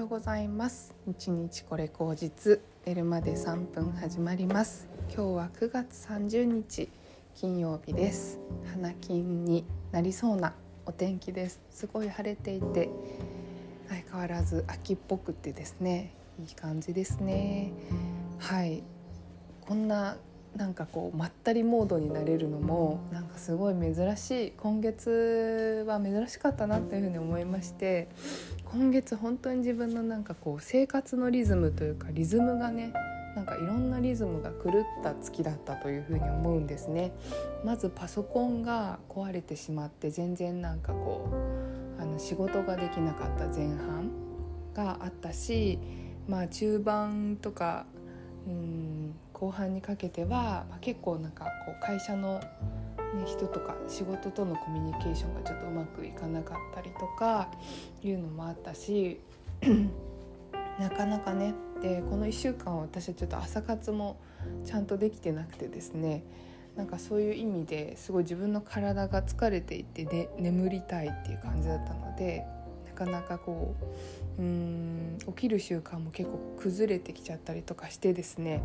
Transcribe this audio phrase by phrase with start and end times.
[0.00, 0.94] ようございます。
[1.06, 2.60] 一日これ口実。
[2.86, 4.88] 寝るまで3分始まります。
[5.14, 6.88] 今日は9月30日
[7.34, 8.40] 金曜日です。
[8.72, 10.54] 花金になりそうな
[10.86, 11.60] お天気です。
[11.70, 12.88] すごい晴れていて
[13.90, 16.14] 相変わらず秋っぽくてですね。
[16.40, 17.70] いい感じですね。
[18.38, 18.82] はい。
[19.60, 20.16] こんな
[20.56, 28.08] なんかこうまったりモードになれるのもなんかすごい珍しい今月は珍しかったなというふうに思いまして
[28.72, 32.92] 今月本当に自分のなんかこう生活のリズムというかリズムがね
[33.34, 37.12] なんかいろんなリズムが狂った月だったというふうに思うんですね。
[37.64, 41.28] まずパソコンが壊れてしまって全然なんかこ
[41.98, 44.10] うあの仕事ができなかった前半
[44.72, 45.78] があったし
[46.28, 47.86] まあ中盤とか
[48.46, 52.42] うん後半にかけては、まあ、結構なんかこう会社の、
[53.14, 57.48] ね、人とか仕事とのコミュニケーションがちょっとうまくいかなかったりとか
[58.02, 59.20] いうのもあったし
[60.78, 61.54] なかなかね。
[61.82, 64.20] でこの1週間は私はちょっと朝活も
[64.66, 66.22] ちゃんとできてなくてですね。
[66.76, 72.44] なんかそういう意味ですごい自分の体が疲れていて、ね、眠りたいっていう感じだったので
[72.86, 73.74] なかなかこ
[74.38, 78.62] ううん起きる習慣も結構崩れてきちゃったりとかしてですね。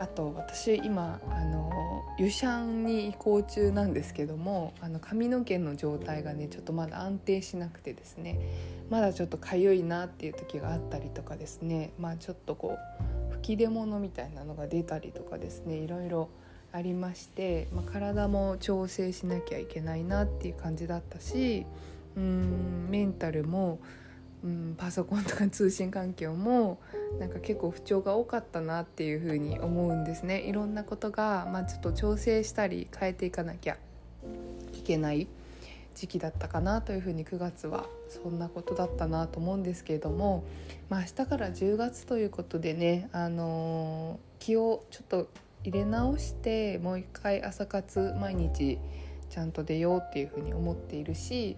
[0.00, 1.70] あと私今あの
[2.18, 8.40] 湯シャンに移行中なんですけどもあの髪の毛の状態がねちょっとまだ安定しなくてですね
[8.88, 12.78] まだちょっとかゆいなっていう時があったりとかですねまあちょっとこ
[13.30, 16.30] う吹き出物みたいなのが出たりとかですねいろいろ
[16.72, 21.66] ありまして、まあ、体も調整しなきゃいけないなっていう感じだったし
[22.16, 23.80] うんメンタルも
[24.42, 26.78] うん、パソコンとか通信環境も
[27.18, 30.40] なんか結構不調が多かったなっていうふうに思うんですね。
[30.40, 33.76] いろんなことが、まあ、ちょっと調整したり変えていかなきゃ
[34.72, 35.28] いけない
[35.94, 40.44] 時期だったかなというふうに9月はそんなことだったなと思うんですけれども、
[40.88, 45.28] まあ、明日から10月ということでね、あのー、気をちょっと
[45.64, 48.78] 入れ直してもう一回朝活毎日
[49.28, 51.56] ちゃんと出ようっていうふうに思っているし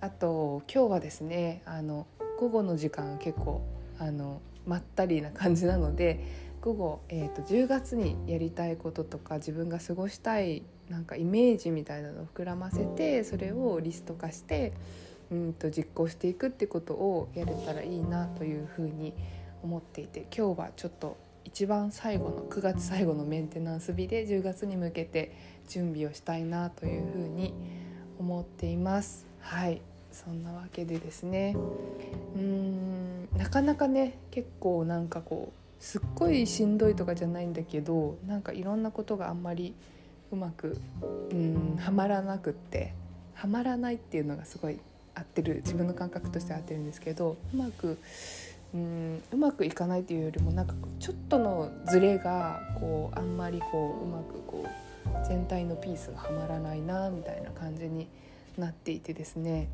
[0.00, 2.06] あと今日はですねあの
[2.38, 3.62] 午後の時間結構
[3.98, 14.72] あのまったりな感じなので午後、えーと、10月にやりたいこととか自分が過ごしたいなんかイメージみたいなのを膨らませてそれをリスト化して
[15.30, 19.14] うんと実行していくってことをやれたらいいなというふうに
[19.62, 25.36] 思っていて今日はちょっと一番最後の9月最後のメンテナンス日で10月に向けて
[25.68, 27.54] 準備をしたいなというふうに
[28.18, 29.26] 思っています。
[29.40, 29.82] はい
[30.14, 31.56] そんなわけでですね。
[32.36, 39.74] うんなかなかね結構なんかこうすっごいしんどいとかじゃないんだけどなんかいろんなことがあんまり
[40.30, 40.78] うまく
[41.30, 42.94] うんはまらなくって
[43.34, 44.78] はまらないっていうのがすごい
[45.14, 47.98] 合ってる自分の感覚として合ってるんですけどうまく
[48.72, 58.08] うんうまくいかないっていうよりもなんかちょっとのズレがこうあんまりこううまくこう全体のピースがはまらないなみたいな感じに
[58.58, 59.68] なっていてですね。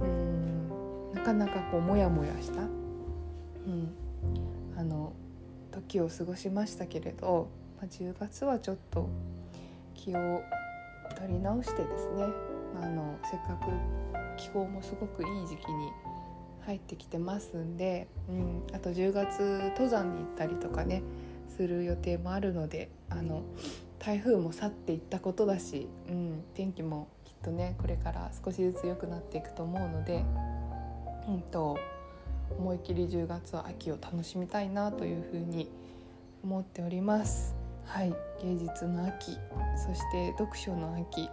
[0.00, 1.12] うん。
[1.14, 3.92] なかなかこうモヤモヤした、うん、
[4.76, 5.12] あの
[5.70, 7.48] 時を過ごしましたけれど、
[7.78, 9.08] まあ、10月はちょっと
[9.94, 10.42] 気を
[11.18, 12.24] 取り直してですね。
[12.80, 13.70] あのせっかく
[14.36, 15.90] 気候もすごくいい時期に
[16.64, 19.40] 入ってきてますんで、うん、あと10月
[19.72, 21.02] 登山に行ったりとかね
[21.48, 23.42] する予定もあるのであの
[23.98, 27.08] 台風も去っていったことだし、うん、天気も
[27.42, 30.24] とねこれから少しずつ良くなっていくと思うので、
[31.28, 31.78] うんと、
[32.58, 35.70] 思い切り10月は秋を楽しみたいなというふうに
[36.42, 37.54] 思っております。
[37.86, 39.32] はい芸術の秋
[39.76, 41.28] そして読書の秋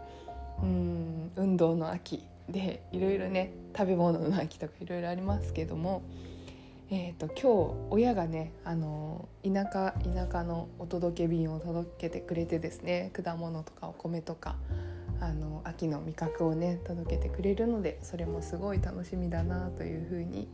[0.63, 6.01] うん運動の秋でいろいろね食べ物の秋とかいろいろありますけども、
[6.89, 14.55] えーと、今日親がねあの田舎田舎のお届け便を届けてくれてですね果物とかお米とか
[15.19, 20.47] あの秋の味覚をね届けてくれるのでそれもすごい楽しみだなというふうに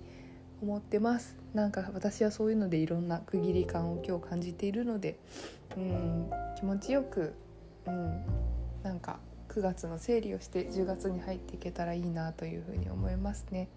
[0.61, 5.19] 思ってますなんか私はそういうのでいろんな区切り感を今日感じているので
[5.75, 7.33] うん気持ちよく、
[7.85, 8.23] うん、
[8.83, 13.67] なんか9月の整理をして10月に入っていけたらいいなというふうに思いますね。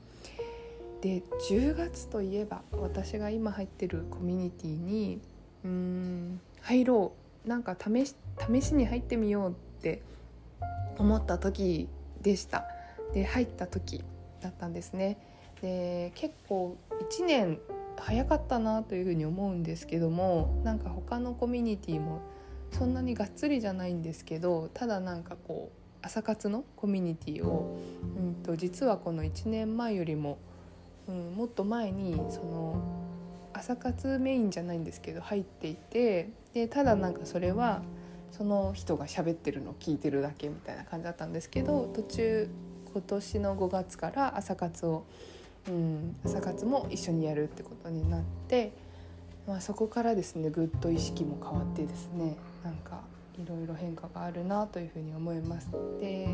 [1.03, 5.21] で10月といえば私が今入ってるコミュニティに
[5.65, 7.13] うーん入ろ
[7.45, 8.17] うなんか試し
[8.51, 9.53] 試しに入ってみようっ
[9.83, 10.03] て
[10.99, 11.89] 思った時
[12.23, 12.65] でした。
[13.13, 14.05] で入った時
[14.41, 15.19] だったんですね。
[15.63, 16.77] で結構
[17.21, 17.59] 1年
[17.99, 22.21] 早かったなというふうに思うんですけどもなんか他のコミュニティも
[22.73, 27.79] そんなにがっつりじゃないんですけどただなんかこう朝活のコミュニティを
[28.19, 30.39] うんと実はこの1年前よりも
[31.09, 32.83] うん、もっと前にその
[33.53, 37.83] 朝活メインじゃないんですけど入っていてでただなんかそれは
[38.33, 42.49] その人が喋ってるのを聞いてるだけみたいな感じだったんですけど途中
[42.93, 45.05] 今年の5月から朝活を、
[45.69, 48.73] うん、朝活も一緒にやるってことになって、
[49.47, 53.01] まあ、そこからですねぐっと意識も変わってですねなんか
[53.43, 55.69] いろいろ変化があるなというふうに思います。
[56.01, 56.29] で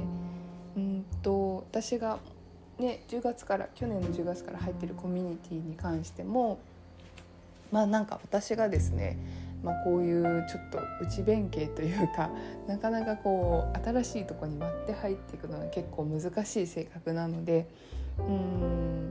[0.77, 2.19] うんと私が
[2.79, 6.61] ね10月から去年の10月から入ってるコミュニティに関しても
[7.71, 9.17] まあなんか私がですね
[9.62, 12.31] まあ、こういうちょっと内弁慶というか
[12.67, 17.67] なかなかこう新しいとこに割って入っていくのが結構難しい性格なので
[18.19, 19.11] うん、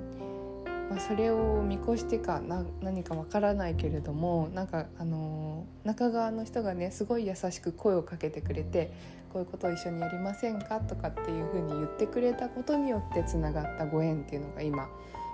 [0.89, 8.91] まあ、それを見越してかな何かわからないけれどもなんかあの中側の人がねすごい優しく声をかけてくれて
[9.31, 14.89] こういうことを一緒にやりませんかとかっていうふうに言ってくれたことによってつながったご縁っていうのが今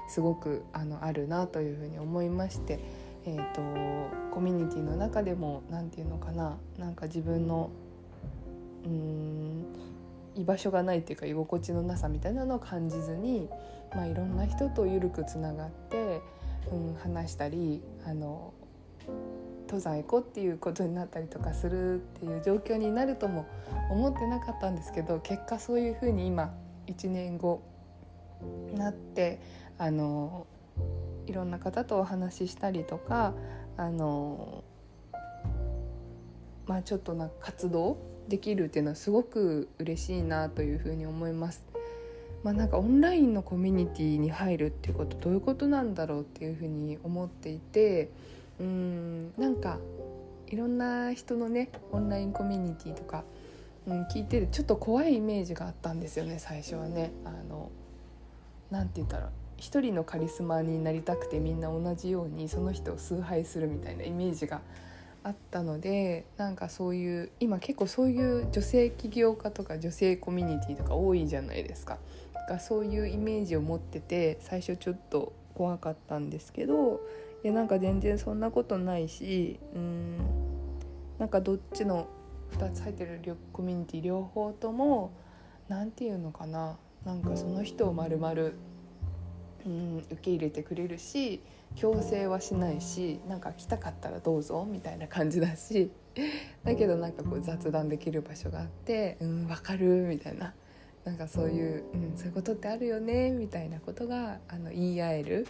[0.07, 3.06] すごくあのあるなというふうに思いまして。
[3.27, 3.61] えーと、
[4.31, 7.69] コミュニティの中でも何て言うのかななんか自分の
[8.85, 9.65] うん
[10.33, 13.49] 居場所がないっていうか居心地のなさみたいなのを感じずに、
[13.93, 16.21] まあ、いろんな人と緩くつながって、
[16.71, 18.53] うん、話したりあの
[19.63, 23.45] 登山行こうっていうことになったりとかするっていう状況になるとも
[23.91, 26.53] 思ってなかったんですけど結果そういうふうに今
[26.85, 27.61] 1年後
[28.73, 29.41] なって
[29.77, 30.47] あの
[31.27, 33.33] いろんな方とお話ししたりとか
[33.75, 34.63] あの
[36.65, 37.97] まあちょっとな活動
[38.27, 41.63] できるっていうのはすごく嬉しいなというふうに思います。
[42.43, 48.09] まあ、なんかオンラインのコミュニティに入るっていうことどういうことなんだろうっていうふうに思っていて
[48.59, 49.79] うんなんか
[50.47, 53.23] いろんな人のねオンラインコミュニティとか、
[53.87, 57.11] うん、聞いててちょっと怖いイメージがあったんですよね最初はね。
[57.25, 57.71] あの
[58.69, 64.61] なんて言ったら一人のカリスマになりたくてみんな同じようにその人を崇拝するみたいなイメージが
[65.23, 71.97] あったのでなんかそういう今結構そういう女性起業家とか女性コミュニティとか多いじゃないですか。
[72.47, 77.01] かそういうイメージを持ってて最初ちょっと怖かったんですけど
[77.43, 80.17] いやなんか全然そんなことないしうん
[81.19, 82.07] なんかどっちの
[82.57, 85.11] 2つ入ってるコミュニティ両方とも
[85.67, 88.55] 何て言うのかななんかその人をまるまる
[89.65, 91.41] うん受け入れてくれるし
[91.75, 95.91] 強制はしないしなんか来たかったらどうぞみたいな感じだし
[96.63, 100.53] だけどなんかこう雑談できる場所があって「うん分かる」みたいな
[101.05, 105.47] なんかそういう、うん、そういうことってあるよねみたいなことがあの言い合える、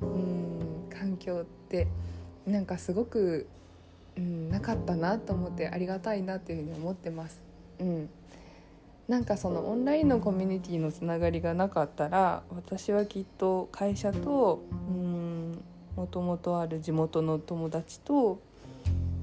[0.00, 1.88] うん、環境って
[2.46, 3.46] なんかすごく、
[4.16, 7.42] うん、なかったなと思ってありがたいなっていうふうに思ってます。
[7.80, 8.08] うん
[9.08, 15.62] なんかそのオンラインのコミュニティのつながりがなかったら私はきっと会社とうん
[15.94, 18.40] もともとある地元の友達と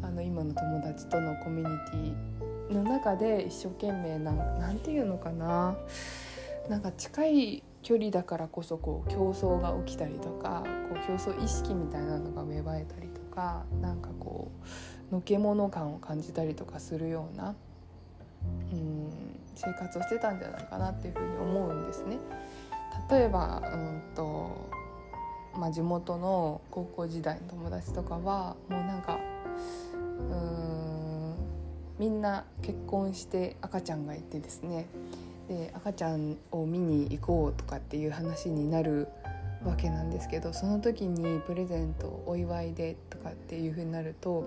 [0.03, 5.75] あの今の友達とのコミュニティの中で一生懸命な何て言うのかな
[6.69, 14.51] なんか近い距離だからこそこう競争が起きたりとかこう競争意識みたいなのが芽生えたりとかなんかこ
[15.11, 17.55] うのけもの感を感じたりとかするような
[18.71, 22.19] うん生活をしてたんじゃないかなっていうふうに思うんですね。
[23.09, 24.69] 例えば、うんと
[25.57, 29.19] まあ、地元の高校時代の友達とかはもうなんか
[30.29, 31.35] うん
[31.99, 34.87] みんな結婚して赤ちゃんがいてですね
[35.47, 39.07] で赤ちゃんを見に行こうとかっていう話になる
[39.65, 44.45] わけなんですけどその時にプレゼントお祝いでとかっていう風になると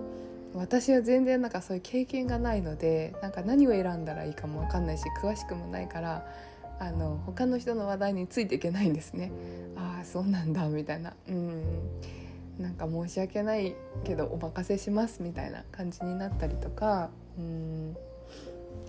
[0.55, 6.25] 私は全然なんかそういう経験がないのでなんか何を選んだらいいかも分かんないし詳しくもないから
[6.79, 9.31] あの他の人の話題についていけないんですね。
[9.77, 11.13] ああそうなんだみたいな。
[11.27, 11.63] うん。
[12.59, 17.09] なんか申し訳ないけどお任せしますみたいな感じになったりとか。
[17.37, 17.95] うん。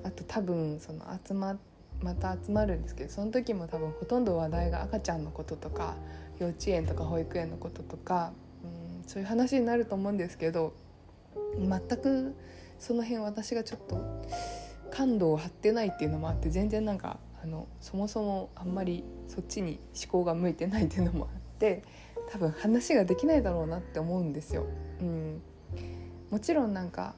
[0.02, 1.56] あと多分その集ま
[2.02, 5.96] また集まるんですけどその時も多分ほとんど話題が赤ちゃんのこととか
[6.38, 8.32] 幼稚園とか保育園のこととか
[8.62, 8.66] う
[9.02, 10.75] んそういう話になると思うんですけど
[11.59, 12.35] 全く
[12.78, 13.99] その辺私がちょっと
[14.90, 21.83] 感度を張ってないっていうのもあって全然なんかあのそもそもあんまりそっちに思考が向いてないっていうのもあって
[22.31, 24.66] 多分話ができないだろうなって思うんですよ。
[25.00, 25.43] うん、
[26.31, 27.14] もちろんなんか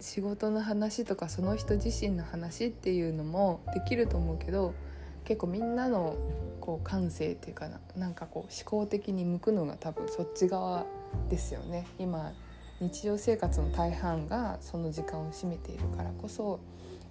[0.00, 4.74] 仕事の話とかその人自身の話っていうのもできると思うけど
[5.24, 6.16] 結構みんなの
[6.60, 10.84] こう感性っていうかななんかこう思考的に向くのが多分そっち側
[11.30, 12.32] ですよね今
[12.84, 16.60] 日常生活の大半がその時間を占めているからこそ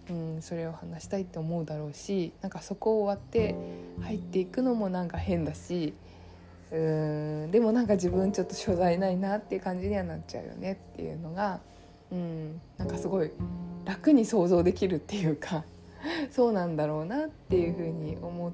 [0.09, 3.55] うん、それを話したいって思うだろうしなんかそこを終わって
[4.01, 5.93] 入っていくのもなんか変だし
[6.71, 11.61] うーんでもなんか自分ちょっと所在ないなっていう感じにはなっちゃうよねっていうのが、
[12.11, 13.31] うん、なんかすごい
[13.85, 15.63] 楽に想像できるっていうか
[16.31, 18.51] そうなんだろうなっていうふうに思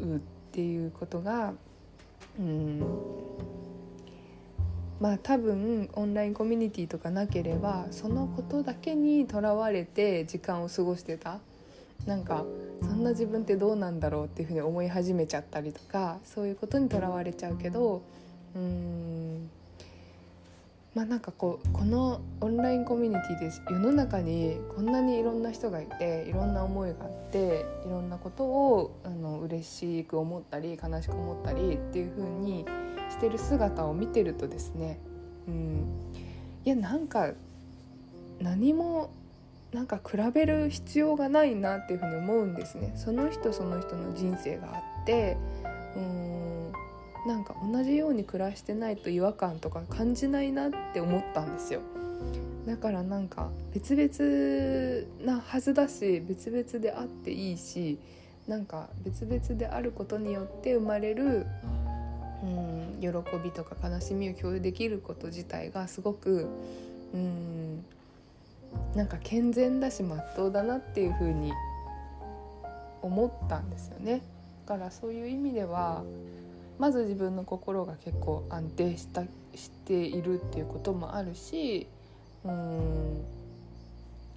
[0.00, 0.18] うっ
[0.50, 1.52] ていうことが、
[2.38, 2.82] うん、
[5.04, 11.40] まあ多分オンラインコミュニティとかなければそのことだけにとらわれて時間を過ごしてた。
[12.06, 12.46] なんか
[12.80, 18.00] そんな自分ってどうなんだろうっていうふうに思い始めちゃったりとかそういうことにとらわれちゃうけど
[18.56, 19.50] うーん。
[20.94, 23.60] まあなんかこうこのオンラインコミュニティです。
[23.68, 32.64] 世の中にこんなにいろんな人がいていろんな思いがあっていろんなことをあの嬉しく思ったり悲しく思ったりっていう風に
[33.14, 34.98] してる姿を見てるとですね
[35.46, 35.86] うん
[36.64, 37.30] いやなんか
[38.40, 39.10] 何も
[39.72, 42.92] なんか比べる必要がないなっていうふうに思うんですね。
[42.94, 45.36] その人その人の人生があって
[45.96, 46.72] うん
[47.26, 51.80] なんか同じように暮らしてないと違和感とか感じないなって思ったんですよ。
[52.66, 57.98] だからなんか別々なはずだし別々であっていいし
[58.46, 61.46] なんか別々であることによって生まれる
[62.44, 63.08] うん喜
[63.42, 66.48] びとか悲しみを共有できること自体がすごく
[67.14, 67.84] うん
[68.94, 71.52] なんか健全だしまっとうだなっていうふうに
[73.02, 74.22] 思ったんですよね。
[74.66, 76.02] だからそういう意味では
[76.78, 79.22] まず自分の心が結構安定した
[79.54, 81.86] しているっていうこともあるし
[82.44, 83.24] うん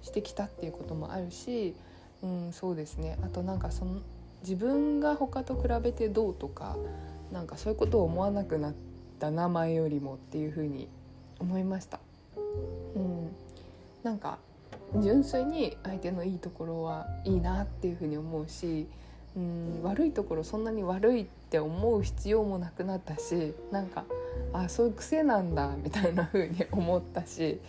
[0.02, 1.74] してきたっていうこともあるし
[2.22, 4.00] うんそうですねあとなんかその
[4.42, 6.76] 自分が他と比べてどうとか
[7.32, 8.74] なんかそういうことを思わなくなっ
[9.18, 10.88] た名前よりもっていうふうに
[11.38, 12.00] 思いました。
[12.94, 13.30] うん。
[14.02, 14.38] なんか
[15.02, 18.86] 純粋に相手のいいところはいいなっていうふうに思うし
[19.36, 24.04] うん悪いところそんなに悪いって思う必要もなくなったしなんか
[24.52, 27.60] あそういう癖なんだみたいな風に思ったし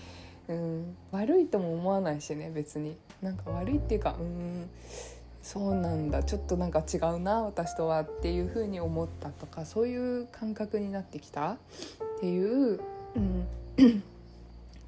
[0.48, 0.96] うん。
[1.12, 2.96] 悪いとも思わないしね別に。
[3.22, 4.70] なんか悪いっていうかうん。
[5.42, 11.54] そうなんだちょっとなんか違うな私とはっていう風に思ったとかそういう感覚になってきた？
[11.54, 11.58] っ
[12.20, 12.80] ていう、
[13.16, 13.48] うん、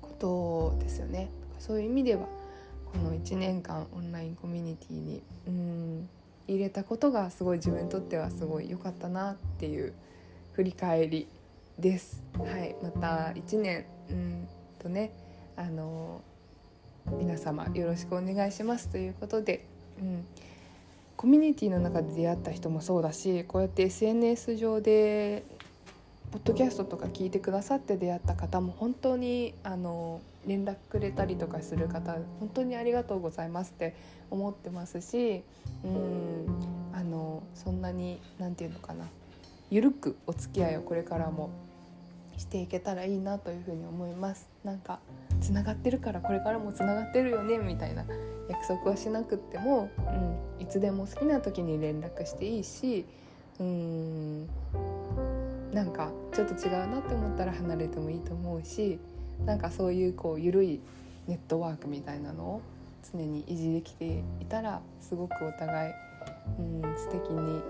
[0.02, 1.30] ことですよね。
[1.60, 2.28] そういう意味では
[2.92, 6.10] この1年間オンラインコミュニティにうん
[6.48, 9.94] 入れたことがすごい自分にとってはすごい良かったなっていう
[10.54, 11.28] 振り返り
[11.80, 12.22] です。
[12.38, 14.48] はい、また1年うん
[14.80, 15.14] とね
[15.56, 16.22] あの
[17.18, 19.66] 皆様よろしくお願いしますということで、
[20.02, 20.26] うん、
[21.18, 25.44] コミュニティの中で出会った人もそうだしこうやって SNS 上で
[26.32, 33.96] ポッドキャストとか聞いてくださって出会った方も本当にあの連絡くれたりとかする方本当にありがとうございますって
[34.30, 35.44] 思ってますし
[35.84, 36.82] うん。
[36.94, 39.06] あのそんなに何て言うのかな。
[39.72, 41.50] 緩くお付き合いをこれからも
[42.38, 44.48] していけたらいいなというふに思います。
[44.64, 45.00] なんか
[45.40, 48.06] つながってるからこれからもつながってるよねみたいな
[48.52, 49.90] 約束はしなくっても、
[50.60, 53.06] うん、いつでも好きな時に連絡していいし
[53.60, 54.48] うん
[55.74, 59.00] なんかちょっと違うなって思ったら離れてもいいと思うし
[59.46, 60.82] なんかそういうこう緩い
[61.28, 62.62] ネットワークみたいなのを
[63.12, 65.94] 常に維持できていたらすごくお互い、
[66.60, 67.62] うん、素敵に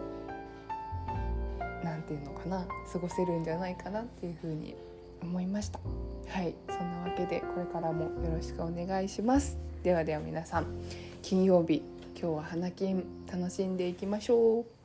[1.84, 4.76] 何て言うのかな過ごせるんじゃないかなっていうふうに
[5.22, 5.80] 思いました。
[6.28, 9.71] はいそんなわけでこれからもよろしくお願いします。
[9.84, 10.68] ではでは皆さん
[11.24, 11.82] 金曜日
[12.16, 14.81] 今日は花金楽しんでいきましょう。